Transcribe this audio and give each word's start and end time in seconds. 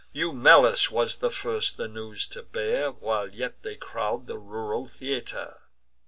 Eumelus 0.13 0.89
was 0.89 1.17
the 1.17 1.29
first 1.29 1.77
the 1.77 1.87
news 1.87 2.25
to 2.25 2.41
bear, 2.41 2.89
While 2.89 3.29
yet 3.29 3.61
they 3.61 3.75
crowd 3.75 4.25
the 4.25 4.39
rural 4.39 4.87
theatre. 4.87 5.59